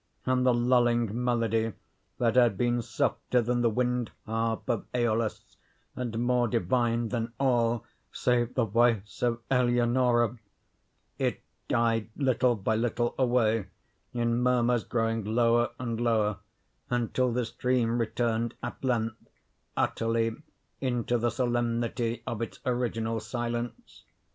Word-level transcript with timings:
And 0.25 0.43
the 0.43 0.51
lulling 0.55 1.23
melody 1.23 1.73
that 2.17 2.35
had 2.35 2.57
been 2.57 2.81
softer 2.81 3.39
than 3.39 3.61
the 3.61 3.69
wind 3.69 4.09
harp 4.25 4.67
of 4.67 4.91
Æolus, 4.93 5.57
and 5.95 6.17
more 6.17 6.47
divine 6.47 7.09
than 7.09 7.33
all 7.39 7.83
save 8.11 8.55
the 8.55 8.65
voice 8.65 9.21
of 9.21 9.43
Eleonora, 9.51 10.39
it 11.19 11.43
died 11.67 12.09
little 12.15 12.55
by 12.55 12.75
little 12.75 13.13
away, 13.19 13.67
in 14.11 14.41
murmurs 14.41 14.85
growing 14.85 15.23
lower 15.23 15.69
and 15.77 16.01
lower, 16.01 16.39
until 16.89 17.31
the 17.31 17.45
stream 17.45 17.99
returned, 17.99 18.55
at 18.63 18.83
length, 18.83 19.27
utterly, 19.77 20.35
into 20.79 21.19
the 21.19 21.29
solemnity 21.29 22.23
of 22.25 22.41
its 22.41 22.57
original 22.65 23.19
silence. 23.19 24.01